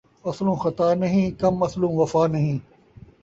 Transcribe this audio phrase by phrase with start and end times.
[0.29, 2.57] اصلوں خطا نہیں، کم اصلوں وفا نہیں